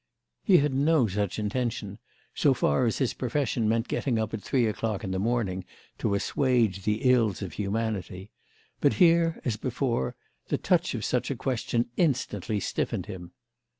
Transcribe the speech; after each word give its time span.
He 0.41 0.57
had 0.57 0.73
no 0.73 1.05
such 1.05 1.37
intention, 1.37 1.99
so 2.33 2.55
far 2.55 2.87
as 2.87 2.97
his 2.97 3.13
profession 3.13 3.69
meant 3.69 3.87
getting 3.87 4.17
up 4.17 4.33
at 4.33 4.41
three 4.41 4.65
o'clock 4.65 5.03
in 5.03 5.11
the 5.11 5.19
morning 5.19 5.63
to 5.99 6.15
assuage 6.15 6.85
the 6.85 7.03
ills 7.11 7.43
of 7.43 7.53
humanity; 7.53 8.31
but 8.79 8.93
here, 8.93 9.39
as 9.45 9.57
before, 9.57 10.15
the 10.47 10.57
touch 10.57 10.95
of 10.95 11.05
such 11.05 11.29
a 11.29 11.35
question 11.35 11.91
instantly 11.97 12.59
stiffened 12.59 13.05
him. 13.05 13.33